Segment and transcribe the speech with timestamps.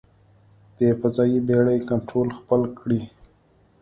[0.77, 3.01] د فضايي بېړۍ کنټرول خپل کړي.